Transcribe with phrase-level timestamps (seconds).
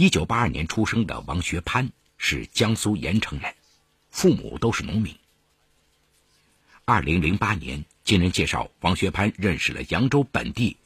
[0.00, 3.52] 一九八二年出生的王学潘是江苏盐城人，
[4.12, 5.16] 父母都是农民。
[6.84, 10.76] 二零零八年，经人介绍，王学潘认识了扬州本地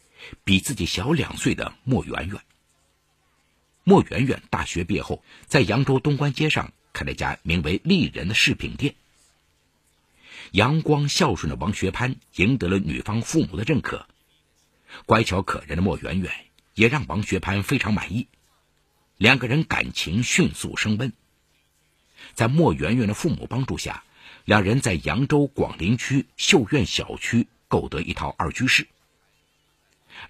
[0.45, 2.40] 比自己小两岁的莫圆圆。
[3.84, 8.94] 莫圆圆大学毕业后，在扬州东关街上开了家名为“丽人”的饰品店。
[10.52, 14.06] 阳光孝顺的王学潘赢得了女方父母的认可，
[15.04, 16.32] 乖巧可人的莫圆圆
[16.72, 18.26] 也让王学潘非常满意。
[19.22, 21.12] 两个人感情迅速升温。
[22.34, 24.02] 在莫圆圆的父母帮助下，
[24.45, 28.88] 两人在扬州广陵区秀苑小区购得一套二居室。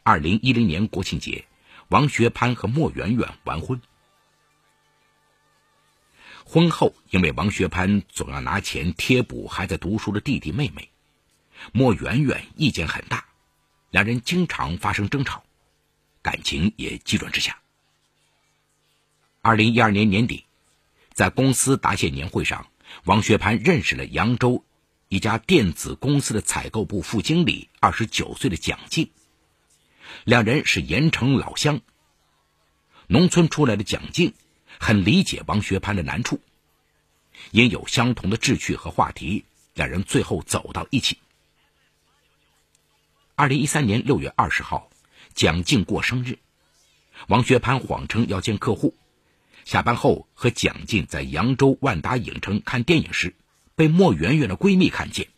[0.03, 1.47] 二零一零年国庆节，
[1.89, 3.81] 王学潘和莫圆圆完婚。
[6.45, 10.91] 婚后，因为王学潘总要拿钱贴补还在读书的弟弟妹妹，
[11.73, 13.25] 莫圆圆意见很大，
[13.89, 15.43] 两人经常发生争吵，
[16.21, 17.62] 感情也急转直下。
[19.45, 20.45] 二零一二年年底，
[21.13, 22.69] 在公司答谢年会上，
[23.03, 24.65] 王学潘认识了扬州
[25.09, 29.11] 一家电子公司的采购部副经理，二十九岁的蒋静。
[30.23, 31.81] 两人是盐城老乡。
[33.09, 34.33] 农村出来的蒋静
[34.79, 36.41] 很理解王学潘的难处，
[37.51, 41.19] 因有相同的志趣和话题，两人最后走到一起。
[43.35, 44.89] 二零一三年六月二十号，
[45.35, 46.39] 蒋静过生日，
[47.27, 48.95] 王学潘谎称要见客户。
[49.65, 53.35] 下班后和蒋静在扬州万达影城看电影时，
[53.75, 55.29] 被莫圆圆的闺蜜看见。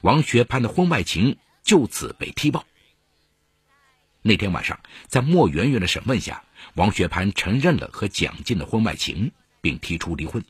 [0.00, 2.64] 王学潘的婚外情就此被踢爆。
[4.22, 10.44] 那天晚上，在莫圆圆的审问下，王学潘承认了和蒋静的婚外情，并提出离婚。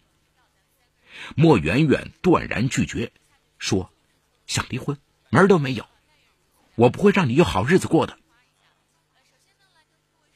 [1.35, 3.13] 莫圆圆断然拒绝，
[3.59, 3.91] 说
[4.47, 4.97] ：“想离婚
[5.31, 5.87] 门儿都没有，
[6.75, 8.19] 我不会让你有好日子过的。”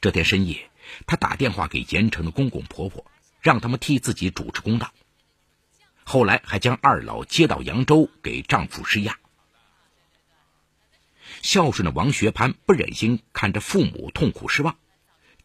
[0.01, 0.69] 这天深夜。
[1.05, 3.05] 她打电话给盐城的公公婆婆，
[3.41, 4.93] 让他们替自己主持公道。
[6.03, 9.17] 后来还将二老接到扬州给丈夫施压。
[11.41, 14.77] 孝顺的王学潘不忍心看着父母痛苦失望，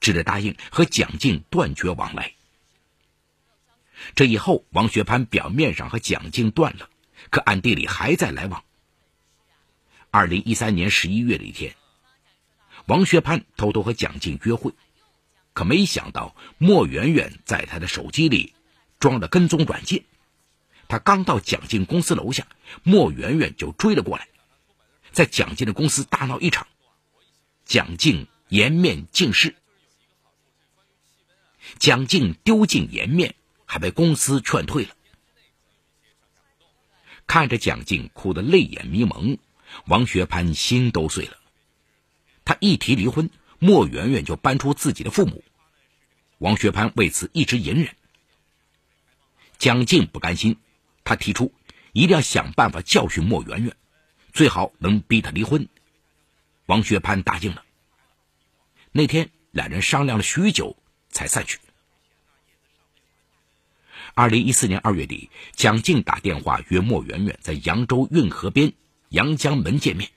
[0.00, 2.34] 只得答应和蒋静断绝往来。
[4.14, 6.88] 这以后，王学潘表面上和蒋静断了，
[7.30, 8.64] 可暗地里还在来往。
[10.10, 11.74] 二零一三年十一月的一天，
[12.86, 14.72] 王学潘偷偷和蒋静约会。
[15.52, 18.54] 可没想到，莫圆圆在他的手机里
[18.98, 20.04] 装了跟踪软件。
[20.88, 22.46] 他刚到蒋静公司楼下，
[22.82, 24.28] 莫圆圆就追了过来，
[25.10, 26.66] 在蒋静的公司大闹一场。
[27.64, 29.54] 蒋静颜面尽失，
[31.78, 33.34] 蒋静丢尽颜面，
[33.64, 34.94] 还被公司劝退了。
[37.26, 39.38] 看着蒋静哭得泪眼迷蒙，
[39.86, 41.38] 王学潘心都碎了。
[42.44, 43.30] 他一提离婚。
[43.64, 45.44] 莫圆圆就搬出自己的父母，
[46.38, 47.94] 王学潘为此一直隐忍。
[49.56, 50.56] 蒋静不甘心，
[51.04, 51.54] 他提出
[51.92, 53.76] 一定要想办法教训莫圆圆，
[54.32, 55.68] 最好能逼他离婚。
[56.66, 57.64] 王学潘答应了。
[58.90, 60.76] 那天两人商量了许久，
[61.10, 61.60] 才散去。
[64.14, 68.72] 二零一四年二月底，蒋静打电话约莫圆圆在扬州运河边
[69.10, 70.10] 阳江门见面。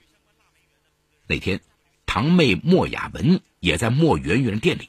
[1.28, 1.60] 那天。
[2.06, 4.88] 堂妹莫雅文也在莫圆圆店里。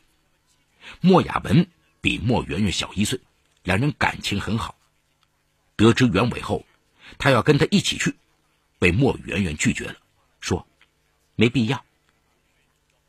[1.01, 1.67] 莫雅文
[1.99, 3.19] 比莫圆圆小一岁，
[3.63, 4.77] 两人感情很好。
[5.75, 6.65] 得知原委后，
[7.17, 8.15] 他要跟他一起去，
[8.79, 9.97] 被莫圆圆拒绝了，
[10.39, 10.65] 说
[11.35, 11.83] 没必要。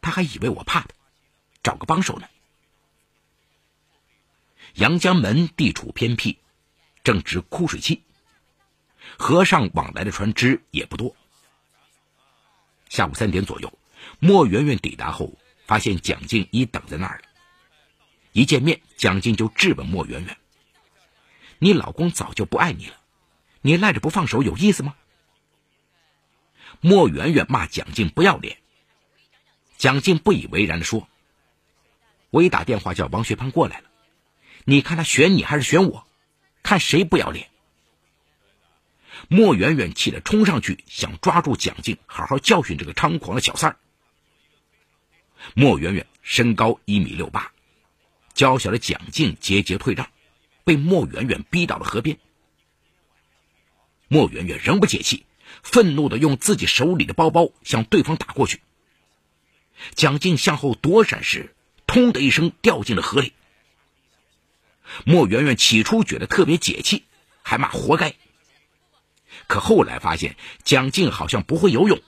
[0.00, 0.88] 他还以为我怕他，
[1.62, 2.26] 找个帮手呢。
[4.74, 6.38] 阳江门地处偏僻，
[7.04, 8.02] 正值枯水期，
[9.18, 11.14] 河上往来的船只也不多。
[12.88, 13.72] 下午三点左右。
[14.18, 17.28] 莫圆圆抵达后，发现蒋静已等在那儿了。
[18.32, 20.36] 一见面，蒋静就质问莫圆圆
[21.58, 22.94] ：“你老公早就不爱你了，
[23.62, 24.94] 你赖着不放手有意思吗？”
[26.80, 28.58] 莫圆圆骂蒋静不要脸。
[29.76, 31.08] 蒋静不以为然的说
[32.30, 33.88] ：“我已打电话叫王学潘过来了，
[34.64, 36.06] 你看他选你还是选我？
[36.62, 37.48] 看谁不要脸？”
[39.28, 43.76] 莫圆圆气得冲上去，想抓住蒋静，好好教训这个猖狂的小三儿。
[45.54, 47.52] 莫圆圆身高一米六八，
[48.34, 50.08] 娇小的蒋静节节退让，
[50.64, 52.18] 被莫圆圆逼到了河边。
[54.08, 55.26] 莫圆圆仍不解气，
[55.62, 58.60] 愤怒的用自己手里的包包向对方打过去。
[59.94, 61.54] 蒋静向后躲闪时，
[61.86, 63.32] 通的一声掉进了河里。
[65.04, 67.04] 莫圆圆起初觉得特别解气，
[67.42, 68.14] 还骂活该。
[69.46, 72.00] 可后来发现蒋静好像不会游泳，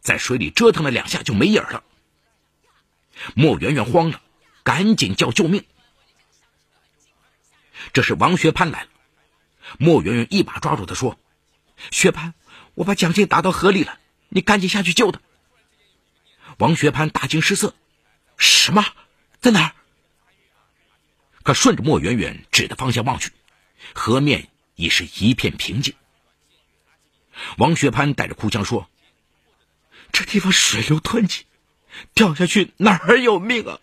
[0.00, 1.84] 在水里折腾了两下就没影了。
[3.34, 4.20] 莫圆圆慌了，
[4.62, 5.64] 赶紧叫救命！
[7.92, 8.88] 这时王学潘来了，
[9.78, 11.18] 莫圆圆一把抓住他说
[11.90, 12.34] ：“学潘，
[12.74, 13.98] 我把蒋静打到河里了，
[14.28, 15.20] 你赶紧下去救他。”
[16.58, 17.74] 王学潘大惊失色
[18.36, 18.84] ：“什么？
[19.40, 19.72] 在哪儿？”
[21.42, 23.32] 可顺着莫圆圆指的方向望去，
[23.94, 25.94] 河面已是一片平静。
[27.56, 28.88] 王学潘带着哭腔说
[30.12, 31.46] ：“这地方水流湍急，
[32.14, 33.78] 掉下去哪儿有命啊？”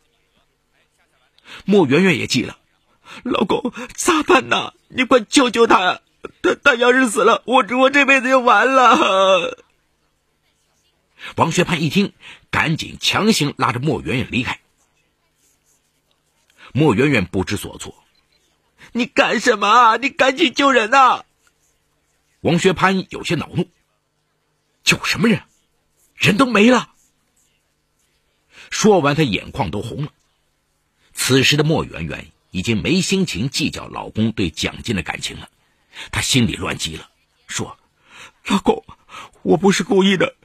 [1.66, 2.58] 莫圆圆也急了
[3.24, 4.74] ：“老公咋办呢？
[4.88, 6.02] 你快救救他！
[6.42, 9.58] 他他要是死了，我我这辈子就完了。”
[11.36, 12.14] 王学潘一听，
[12.52, 14.60] 赶紧强行拉着莫圆圆离开。
[16.72, 17.96] 莫圆圆不知所措
[18.94, 19.98] ：“你干什么？
[19.98, 21.26] 你赶紧救人呐！”
[22.42, 23.68] 王学潘有些恼怒
[24.84, 25.42] ：“救什么人？
[26.16, 26.94] 人都没了！”
[28.70, 30.12] 说完，他眼眶都红了。
[31.14, 35.50] 此时的莫圆圆已经没心情计较老公对蒋进的感情了，
[36.12, 37.10] 她心里乱极了，
[37.48, 37.78] 说
[38.46, 38.86] ：“老公，
[39.42, 40.36] 我不是故意的，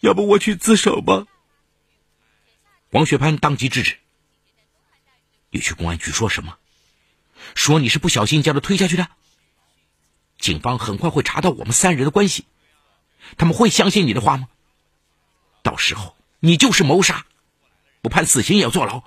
[0.00, 1.26] 要不我去自首吧？”
[2.90, 3.98] 王学潘当即制止
[5.50, 6.56] ：“你去公安局说什么？
[7.54, 9.08] 说你是不小心将他推下去的？
[10.38, 12.44] 警方很快会查到我们三人的关系，
[13.36, 14.48] 他们会相信你的话吗？
[15.62, 17.26] 到时候你就是谋杀，
[18.06, 19.02] 不判死刑也要坐牢。”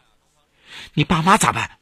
[0.93, 1.79] 你爸妈咋办？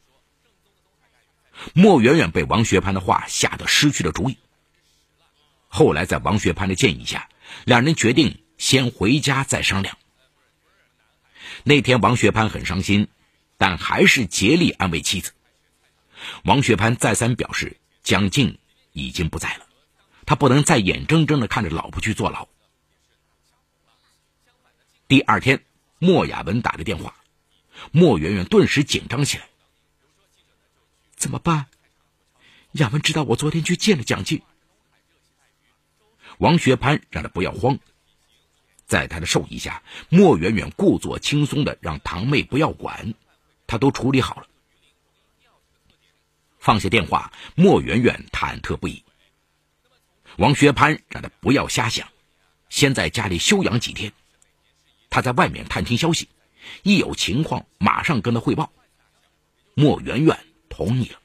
[1.74, 4.38] 莫圆圆被王学潘的话吓得失去了主意。
[5.66, 7.28] 后来在王学潘的建议下，
[7.64, 9.98] 两人决定先回家再商量。
[11.64, 13.08] 那天王学潘很伤心，
[13.56, 15.32] 但还是竭力安慰妻子。
[16.44, 18.58] 王学潘再三表示，蒋静
[18.92, 19.66] 已经不在了，
[20.24, 22.46] 他不能再眼睁睁的看着老婆去坐牢。
[25.08, 25.64] 第二天，
[25.98, 27.14] 莫雅文打的电话。
[27.92, 29.48] 莫圆圆顿时紧张起来，
[31.14, 31.66] 怎么办？
[32.72, 34.42] 亚文知道我昨天去见了蒋静。
[36.38, 37.78] 王学潘让他不要慌，
[38.86, 43.14] 在他的授意下，莫圆圆故作轻松的让堂妹不要管，
[43.66, 44.46] 他都处理好了。
[46.58, 49.04] 放下电话，莫圆圆忐忑不已。
[50.36, 52.08] 王学潘让他不要瞎想，
[52.68, 54.12] 先在家里休养几天，
[55.10, 56.28] 他在外面探听消息。
[56.82, 58.72] 一有情况，马上跟他汇报。
[59.74, 61.20] 莫圆圆同意了。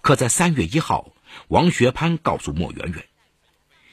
[0.00, 1.12] 可在三月一号，
[1.48, 3.08] 王学潘告诉莫圆圆，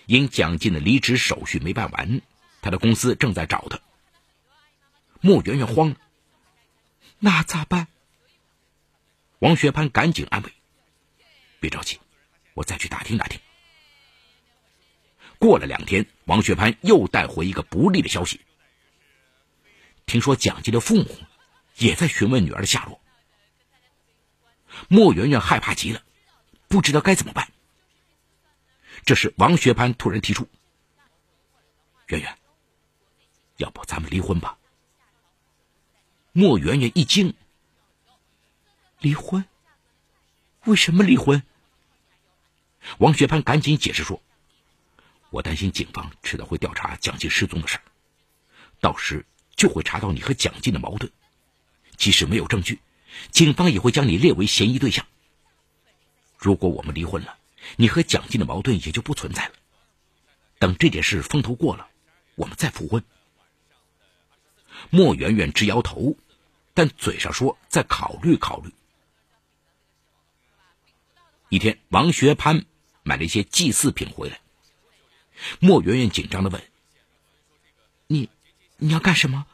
[0.06, 2.22] 因蒋进的离职手续没办完，
[2.62, 3.80] 他的公司正在找他。
[5.20, 5.96] 莫圆圆慌了，
[7.20, 7.88] 那咋办？
[9.40, 10.54] 王学潘赶紧安慰
[11.60, 12.00] ：“别着急，
[12.54, 13.40] 我再去打听打听。”
[15.42, 18.40] 过了两天，王学潘又带回一个不利的消息。
[20.06, 21.18] 听说蒋进的父母
[21.78, 23.02] 也在询问女儿的下落。
[24.88, 26.04] 莫圆圆害怕极了，
[26.68, 27.52] 不知道该怎么办。
[29.04, 30.48] 这时，王学潘突然提出
[32.06, 32.38] ：“圆圆，
[33.58, 34.60] 要不咱们离婚吧？”
[36.34, 37.34] 莫圆圆一惊
[39.02, 39.44] ：“离婚？
[40.66, 41.42] 为什么离婚？”
[43.00, 44.22] 王学潘赶紧解释说。
[45.32, 47.84] 我担心警方迟早会调查蒋进失踪的事儿，
[48.82, 49.26] 到时
[49.56, 51.10] 就会查到你和蒋进的矛盾。
[51.96, 52.82] 即使没有证据，
[53.32, 55.08] 警方也会将你列为嫌疑对象。
[56.38, 57.38] 如果我们离婚了，
[57.78, 59.54] 你和蒋进的矛盾也就不存在了。
[60.60, 61.88] 等这件事风头过了，
[62.36, 63.02] 我们再复婚。
[64.90, 66.18] 莫圆圆直摇头，
[66.74, 68.70] 但嘴上说再考虑考虑。
[71.48, 72.66] 一天，王学潘
[73.04, 74.42] 买了一些祭祀品回来。
[75.60, 76.62] 莫圆圆紧张的问
[78.08, 78.30] ：“你，
[78.78, 79.46] 你要干什么？”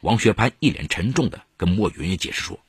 [0.00, 2.60] 王学潘一脸沉重的跟莫圆圆解释说：“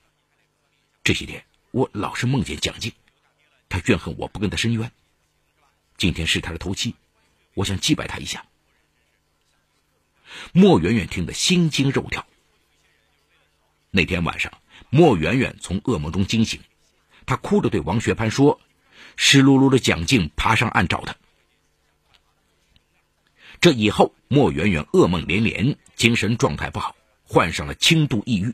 [1.03, 2.93] 这些天我老是梦见蒋静，
[3.69, 4.91] 他怨恨我不跟他申冤。
[5.97, 6.95] 今天是他的头七，
[7.53, 8.45] 我想祭拜他一下。”
[10.53, 12.25] 莫圆圆听得心惊肉跳。
[13.91, 14.51] 那天晚上，
[14.89, 16.61] 莫圆圆从噩梦中惊醒，
[17.25, 18.59] 她哭着对王学潘说
[19.15, 21.15] ：“湿漉漉的蒋静爬上岸找他。”
[23.61, 28.53] 这以后，莫圆圆噩梦连连，精神状态不好，患上了轻度抑郁，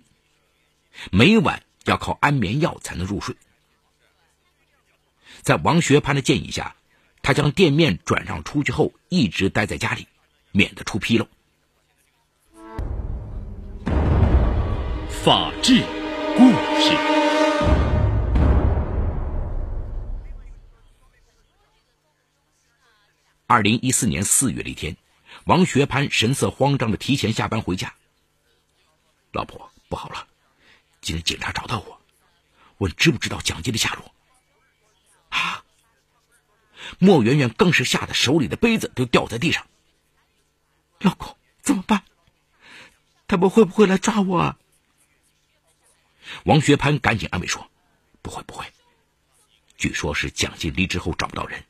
[1.12, 3.36] 每晚要靠安眠药才能入睡。
[5.42, 6.76] 在王学潘的建议下，
[7.22, 10.08] 他将店面转让出去后，一直待在家里，
[10.52, 11.28] 免得出纰漏。
[15.24, 15.84] 法治
[16.38, 17.21] 故事。
[23.52, 24.96] 二零一四年四月的一天。
[25.44, 27.96] 王学潘神色慌张的提前下班回家，
[29.34, 30.26] 老婆，不好了！
[31.02, 32.00] 今天警察找到我，
[32.78, 34.16] 问知不知道蒋金的下落。
[35.28, 35.66] 啊！
[36.98, 39.68] 莫圆圆更是吓得手里的杯子都掉在地上。
[41.00, 42.04] 老公，怎么办？
[43.28, 44.58] 他们会不会来抓我啊？
[46.46, 47.70] 王学潘赶紧安慰说
[48.24, 48.66] ：“不会，不会。
[49.78, 51.66] 据说是蒋金离职后找不到人，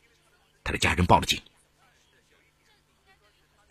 [0.64, 1.42] 他的家人报了警。”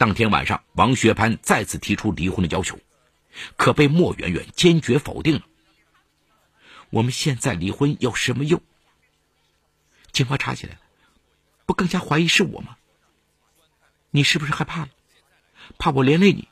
[0.01, 2.79] 当天晚上，王学潘再次提出离婚的要求。
[3.59, 5.43] 可被莫圆圆坚决否定了。
[6.89, 8.63] 我们现在离婚有什么用？
[10.11, 10.81] 警方查起来了，
[11.67, 12.79] 不更加怀疑是我吗？
[14.09, 14.89] 你是不是害怕了？
[15.79, 16.49] 怕我连累你？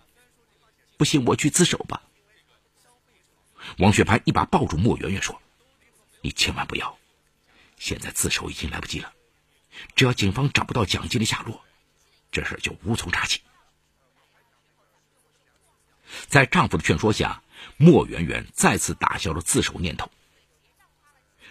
[0.99, 2.03] 不信我去自首吧。
[3.79, 5.41] 王学潘一把抱住莫圆圆说
[6.21, 6.99] ：“你千万不要，
[7.79, 9.11] 现在自首已经来不及了。
[9.97, 11.65] 只要警方找不到蒋金的下落，
[12.31, 13.43] 这事就无从查起。”
[16.27, 17.43] 在丈夫的劝说下，
[17.77, 20.11] 莫圆圆再次打消了自首念头。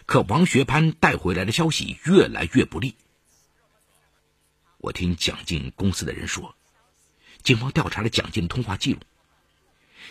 [0.06, 2.96] 可王学潘带回来的消息越来越不利。
[4.78, 6.56] 我听蒋进公司的人说，
[7.44, 9.00] 警方调查了蒋进的通话记录。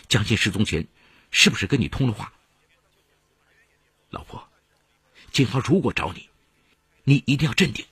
[0.07, 0.87] 蒋进失踪前，
[1.31, 2.31] 是不是跟你通了话？
[4.09, 4.47] 老婆，
[5.31, 6.29] 警方如果找你，
[7.03, 7.85] 你一定要镇定。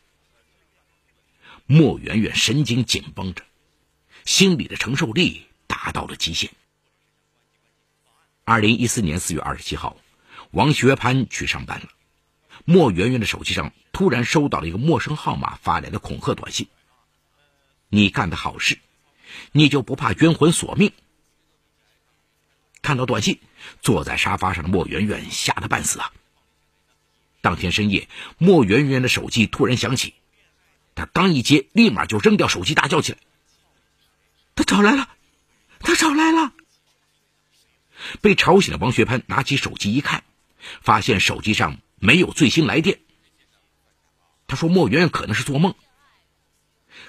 [1.66, 3.44] 莫圆圆神经紧绷着，
[4.26, 5.46] 心里的承受力。
[5.68, 6.52] 达到了极限。
[8.44, 9.98] 二零一四年四月二十七号，
[10.52, 11.88] 王学潘去上班了。
[12.66, 16.68] 莫圆圆的手机上突然收到了一个陌生号码发来的恐吓短信
[17.90, 18.80] ：“你干的好事，
[19.52, 20.92] 你就不怕冤魂索命？”
[22.82, 23.40] 看到短信，
[23.82, 26.14] 坐在沙发上的莫圆圆吓得半死啊！
[27.42, 28.08] 当天深夜，
[28.38, 30.14] 莫圆圆的手机突然响起，
[30.96, 33.18] 他刚一接，立马就扔掉手机，大叫起来
[34.56, 35.10] ：“他找来了！”
[35.82, 36.54] 他找来了。
[38.22, 40.24] 被吵醒的王学潘拿起手机一看，
[40.82, 43.00] 发现手机上没有最新来电。
[44.48, 45.76] 他说：“莫圆圆可能是做梦。”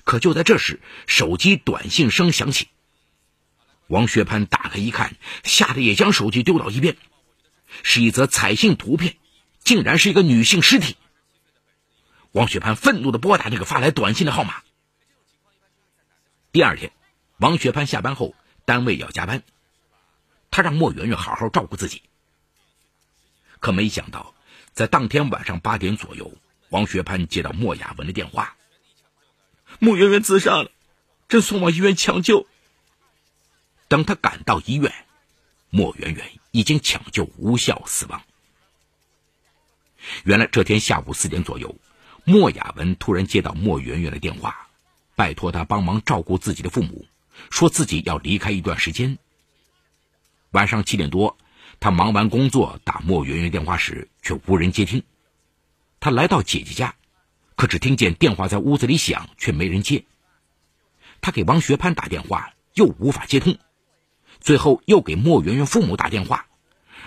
[0.05, 2.69] 可就在这时，手机短信声响起。
[3.87, 6.97] 王学潘打开一看，吓得也将手机丢到一边。
[7.83, 9.17] 是一则彩信图片，
[9.63, 10.97] 竟然是一个女性尸体。
[12.37, 14.63] 王学潘愤怒的拨打那个发来短信的号码。
[16.53, 16.93] 第二天，
[17.39, 18.35] 王学潘下班后。
[18.67, 19.45] 单位要加班，
[20.51, 22.03] 他让莫圆圆好好照顾自己。
[23.61, 24.35] 可没想到，
[24.73, 26.35] 在当天晚上八点左右，
[26.71, 28.57] 王学潘接到莫雅文的电话
[29.79, 30.73] ：“莫圆圆自杀了，
[31.29, 32.49] 正送往医院抢救。”
[33.87, 34.93] 等他赶到医院，
[35.71, 38.21] 莫圆圆已经抢救无效死亡。
[40.25, 41.79] 原来这天下午四点左右，
[42.29, 44.67] 莫雅文突然接到莫圆圆的电话，
[45.15, 47.07] 拜托他帮忙照顾自己的父母。
[47.51, 49.17] 说自己要离开一段时间。
[50.51, 51.39] 晚上七点多，
[51.79, 55.05] 他忙完工作打莫圆圆电话时，却无人接听。
[56.01, 56.97] 他来到姐姐家，
[57.55, 60.05] 可只听见电话在屋子里响，却没人接。
[61.21, 63.57] 他给王学潘打电话，又无法接通。
[64.41, 66.47] 最后又给莫圆圆父母打电话，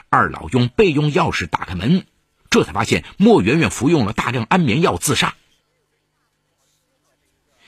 [0.08, 2.06] 二老用备用钥匙打开门，
[2.50, 5.36] 这才发现莫圆圆服用了大量安眠药自杀。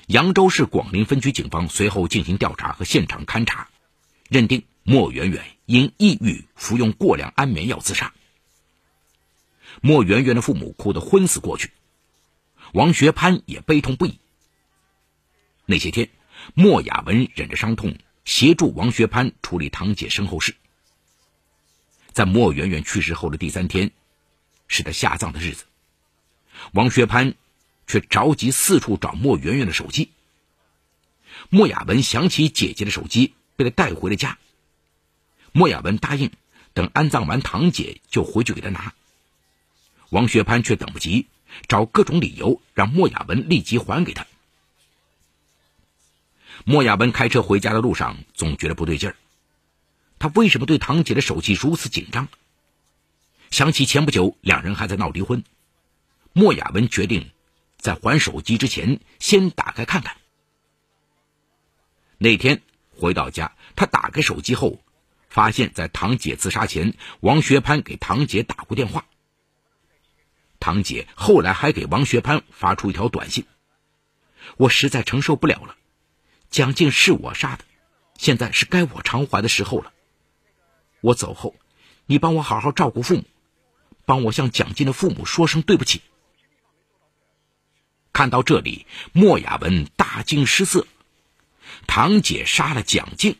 [0.07, 3.69] 扬州市广陵分局警方随后进行调查和现场勘查，
[4.27, 8.13] 认定莫圆圆因抑郁服用过量安眠药自杀。
[9.79, 11.71] 莫圆圆的父母哭得昏死过去，
[12.73, 14.19] 王学潘也悲痛不已。
[15.65, 16.09] 那些天，
[16.53, 20.55] 莫雅文忍着伤痛协助王学潘处理堂姐身后事。
[22.11, 23.91] 在莫圆圆去世后的第三天，
[24.71, 25.65] 是他下葬的日子，
[26.71, 27.35] 王学潘。
[27.87, 30.11] 却着急四处找莫圆圆的手机。
[31.49, 34.37] 莫雅文想起姐姐的手机被他带回了家，
[35.51, 36.31] 莫雅文答应
[36.73, 38.93] 等安葬完堂姐就回去给他拿。
[40.09, 41.27] 王学潘却等不及，
[41.67, 44.25] 找各种理由让莫雅文立即还给他。
[46.63, 49.17] 莫雅文开车回家的路上总觉得不对劲儿，
[50.17, 52.29] 他为什么对堂姐的手机如此紧张？
[53.51, 55.43] 想起前不久两人还在闹离婚，
[56.33, 57.31] 莫雅文决定。
[57.77, 60.15] 在还手机之前，先打开看看。
[62.19, 62.61] 那天
[62.95, 64.83] 回到家，他打开手机后，
[65.29, 69.05] 发现在堂姐自杀前，王学潘给堂姐打过电话。
[70.59, 73.47] 堂姐后来还给王学潘发出一条短信
[74.57, 75.75] ：“我实在承受不了了，
[76.51, 77.65] 蒋静是我杀的，
[78.15, 79.91] 现在是该我偿还的时候了。
[81.01, 81.55] 我走后，
[82.05, 83.23] 你帮我好好照顾父母，
[84.05, 86.01] 帮我向蒋静的父母说声对不起。”
[88.13, 90.85] 看到这里，莫雅文大惊失色。
[91.87, 93.37] 堂姐杀了蒋静，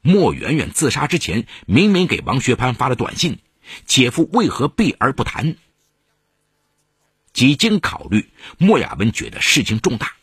[0.00, 3.40] 莫媛媛自杀之前明明给王学潘发了短信，
[3.84, 5.56] 姐夫为何避而不谈？
[7.32, 10.14] 几经考虑，莫亚文觉得事情重大，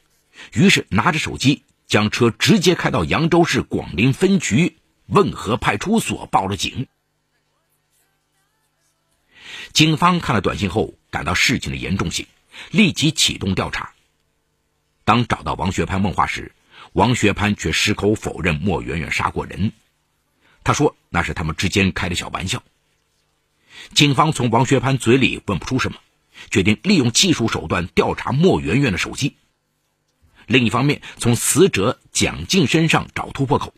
[0.54, 6.88] 于是拿着手机将车直接开到扬州市广陵分局汶河派出所报了警。
[9.74, 12.27] 警方看了短信后，感到事情的严重性，
[12.70, 13.92] 立即启动调查。
[15.03, 16.51] 当找到王学潘问话时，
[16.94, 19.72] 王学潘却矢口否认莫媛媛杀过人。
[20.63, 22.62] 他说那是他们之间开的小玩笑。
[23.94, 25.98] 警方从王学潘嘴里问不出什么，
[26.51, 29.36] 决定利用技术手段调查莫媛媛的手机。
[30.46, 33.74] 另一方面，从死者蒋静身上找突破口。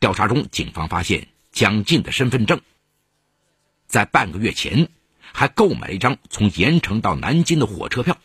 [0.00, 2.60] 调查中，警方发现蒋静的身份证。
[3.94, 4.88] 在半个月前，
[5.32, 8.18] 还购买了一张从盐城到南京的火车票。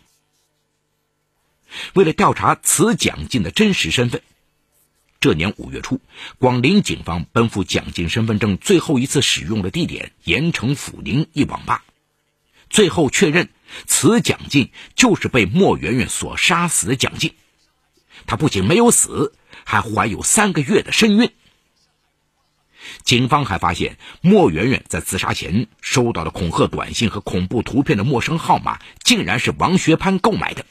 [1.93, 4.23] 为了调查此蒋进的真实身份，
[5.19, 6.01] 这年五月初，
[6.39, 11.83] 广陵警方奔赴蒋进身份证最后一次使用的地点盐城阜宁一网吧，
[12.71, 13.49] 最后确认
[13.85, 17.35] 此蒋进就是被莫媛媛所杀死的蒋进。
[18.25, 19.35] 他不仅没有死，
[19.65, 21.31] 还怀有三个月的身孕。
[23.03, 30.65] 警方还发现，莫媛媛在自杀前收到的恐吓短信和恐怖图片的陌生号码，竟然是王学潘购买的。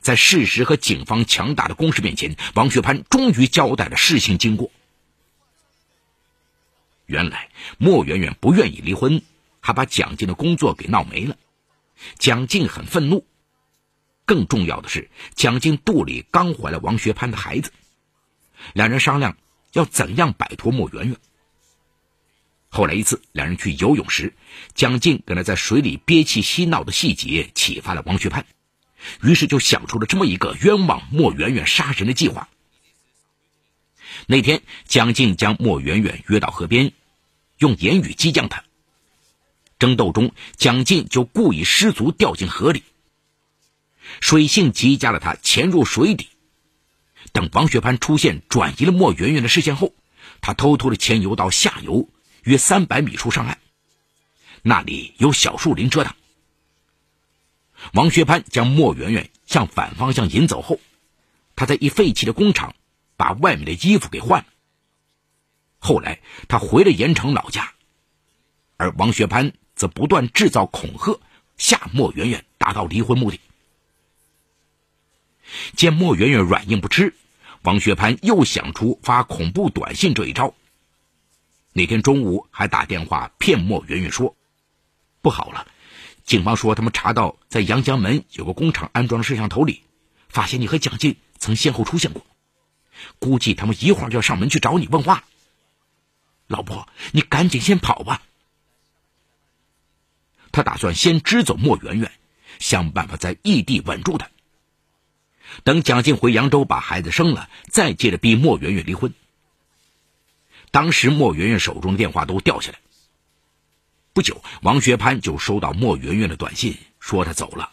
[0.00, 4.70] 在事实和警方强大的攻势面前，王学潘终于交代了事情经过。
[7.06, 9.22] 原来，莫媛媛不愿意离婚，
[9.60, 11.36] 还把蒋静的工作给闹没了。
[12.18, 13.24] 蒋静很愤怒，
[14.24, 17.70] 更重要的是，蒋静肚里刚怀了王学潘的孩子，
[18.72, 19.36] 两人商量。
[19.72, 21.16] 要怎样摆脱莫媛媛？
[22.68, 24.34] 后来一次，两人去游泳时，
[24.74, 28.46] 蒋静跟他在水里憋气嬉闹的细节启发了王学潘，
[29.22, 32.48] 于是就想出了这么一个冤枉莫媛媛杀人的计划。
[34.26, 36.92] 那天，蒋静将莫媛媛约到河边，
[37.58, 38.64] 用言语激将她。
[39.78, 42.84] 争斗中，蒋静就故意失足掉进河里，
[44.20, 46.28] 水性极佳的他潜入水底。
[47.32, 49.94] 等王学潘出现，转移了莫媛媛的视线后，
[50.40, 52.08] 他偷偷的潜游到下游
[52.44, 53.58] 约三百米处上岸，
[54.62, 56.14] 那里有小树林遮挡。
[57.94, 60.78] 王学潘将莫媛媛向反方向引走后，
[61.56, 62.74] 他在一废弃的工厂
[63.16, 64.46] 把外面的衣服给换了。
[65.78, 67.72] 后来他回了盐城老家，
[68.76, 71.18] 而王学潘则不断制造恐吓，
[71.56, 73.40] 吓莫媛媛，达到离婚目的。
[75.74, 77.14] 见莫媛媛软硬不吃。
[77.62, 80.54] 王学潘又想出发恐怖短信这一招。
[81.72, 84.36] 那天中午还打电话骗莫媛媛说
[85.22, 85.66] ：“不好了，
[86.24, 89.82] 警方说他们查到在阳江门有个工厂安装的摄像头里，
[90.28, 92.26] 发现你和蒋进曾先后出现过，
[93.18, 95.24] 估计他们一会儿就要上门去找你问话。
[96.48, 98.22] 老婆，你赶紧先跑吧。”
[100.50, 102.12] 他打算先支走莫媛媛，
[102.58, 104.28] 想办法在异地稳住她。
[105.64, 109.12] 等蒋静回扬州把孩子生了，再接着逼莫媛媛离婚。
[110.70, 112.78] 当时莫媛媛手中的电话都掉下来。
[114.14, 117.70] 不久，王学潘就收到莫媛媛的短信，说她走了。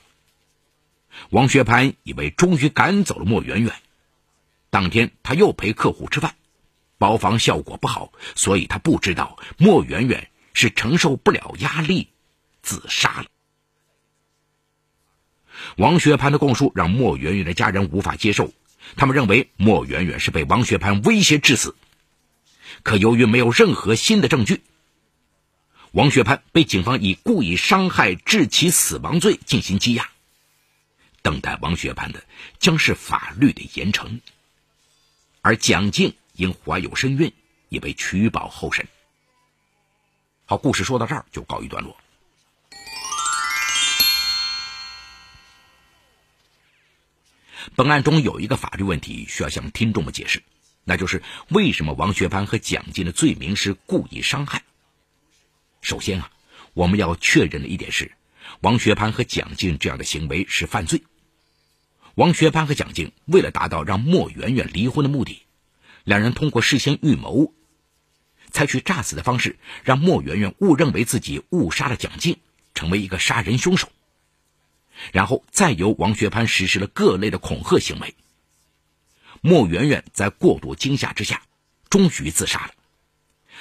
[1.30, 3.74] 王学潘以为终于赶走了莫媛媛，
[4.70, 6.36] 当天他又陪客户吃饭，
[6.98, 12.10] 包房效果不好，所以他不知道莫媛媛是承受不了压力
[12.62, 13.26] 自杀了。
[15.78, 18.52] 王学潘的供述让莫媛媛的家人无法接受，
[18.96, 21.76] 他们认为莫媛媛是被王学潘威胁致死。
[22.84, 24.62] 可由于没有任何新的证据，
[25.92, 30.10] 王学潘被警方以故意伤害致其死亡罪进行羁押，
[31.22, 32.24] 等待王学潘的
[32.60, 34.20] 将是法律的严惩。
[35.42, 37.34] 而蒋静因怀有身孕，
[37.70, 38.88] 也被取保候审。
[40.46, 41.96] 好，故事说到这儿就告一段落。
[47.76, 50.44] 本案中有一个法律问题需要向听众们解释，
[50.84, 54.64] 那就是为什么王学潘和蒋进的罪名是故意伤害？
[55.82, 56.32] 首先啊，
[56.74, 58.12] 我们要确认的一点是，
[58.62, 61.04] 王学潘和蒋进这样的行为是犯罪。
[62.16, 65.44] 王学潘和蒋进为了达到让莫媛媛离婚的目的，
[66.04, 67.54] 两人通过事先预谋，
[68.52, 72.38] 采取诈死的方式，让莫媛媛误认为自己误杀了蒋进，
[72.74, 73.90] 成为一个杀人凶手。
[75.12, 78.16] 然后再由王学潘实施了各类的恐吓行为。
[79.42, 81.42] 莫媛媛在过度惊吓之下，
[81.90, 82.74] 终于自杀了。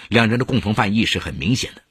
[0.09, 1.83] 两人的共同犯意是很明显的，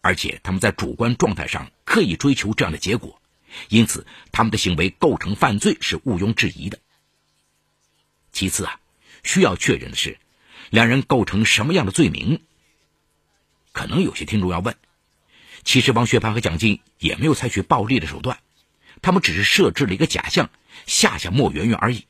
[0.00, 3.20] 而且他们在主观状态上刻意追求这样的结果，
[3.68, 6.78] 因此他们的行为构成犯罪是毋庸置疑的。
[8.32, 8.80] 其次啊，
[9.22, 10.18] 需要确认的是，
[10.70, 12.40] 两人构成什么样的罪名？
[13.72, 14.76] 可能有些听众要问：
[15.64, 18.38] 其实王学潘和蒋劲也没有采取暴力的手段，
[19.06, 20.50] 他们只是设置了一个假象，
[20.84, 22.06] 吓吓莫圆圆而已。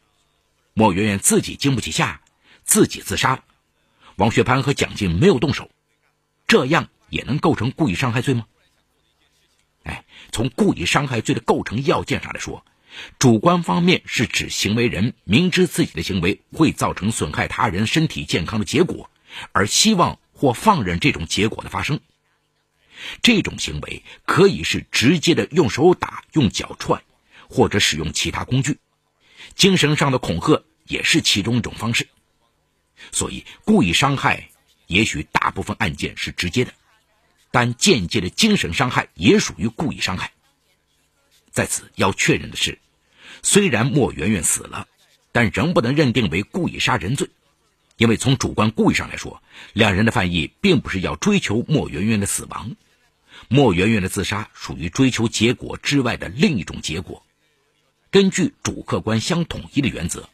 [0.72, 2.22] 莫圆圆自己经不起吓，
[2.64, 3.44] 自己自杀了。
[4.16, 5.70] 王学潘和蒋劲没有动手，
[6.46, 8.46] 这样也能构成故意伤害罪吗？
[9.82, 12.64] 哎，从故意伤害罪的构成要件上来说，
[13.18, 19.11] 主观方面是指行为人明知自己的行为会造成损害他人身体健康的结果，
[19.52, 20.18] 而希望。
[20.32, 22.00] 或放任这种结果的发生，
[23.22, 27.02] 这种行为可以是直接的用手打、用脚踹，
[27.48, 28.78] 或者使用其他工具。
[29.54, 32.09] 精神上的恐吓也是其中一种方式。
[33.12, 34.48] 所以，故意伤害
[34.87, 36.72] 也许大部分案件是直接的，
[37.50, 40.32] 但间接的精神伤害也属于故意伤害。
[41.50, 42.78] 在此要确认的是，
[43.42, 44.88] 虽然莫媛媛死了，
[45.32, 47.28] 但仍不能认定为故意杀人罪。
[47.96, 52.76] 因为从主观故意上来说，两人的犯意并不是要追求莫媛媛的死亡，
[53.48, 57.24] 莫媛媛的自杀属于追求结果之外的另一种结果。
[58.11, 60.28] 根据主客观相统一的原则，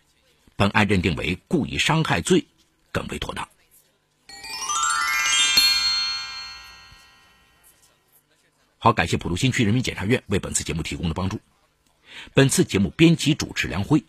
[0.57, 2.46] 本案认定为故意伤害罪
[2.92, 3.48] 更为妥当。
[8.79, 11.40] 好，感谢普陀新区人民检察院为本次节目提供的帮助。
[12.35, 14.05] 本次节目编辑主持梁辉。